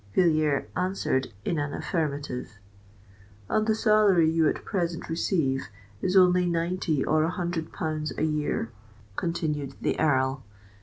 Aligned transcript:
Villiers 0.15 0.65
answered 0.75 1.31
in 1.45 1.59
an 1.59 1.75
affirmative. 1.75 2.57
"And 3.47 3.67
the 3.67 3.75
salary 3.75 4.27
you 4.27 4.49
at 4.49 4.65
present 4.65 5.07
receive 5.09 5.67
is 6.01 6.17
only 6.17 6.47
ninety 6.47 7.05
or 7.05 7.21
a 7.23 7.29
hundred 7.29 7.71
pounds 7.71 8.11
a 8.17 8.23
year?" 8.23 8.71
continued 9.15 9.75
the 9.79 9.99
Earl. 9.99 10.43